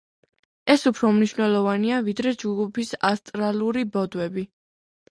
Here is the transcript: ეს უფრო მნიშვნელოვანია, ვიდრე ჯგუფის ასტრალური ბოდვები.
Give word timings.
ეს 0.75 0.85
უფრო 0.91 1.11
მნიშვნელოვანია, 1.17 2.01
ვიდრე 2.09 2.35
ჯგუფის 2.45 2.93
ასტრალური 3.13 3.89
ბოდვები. 3.97 4.51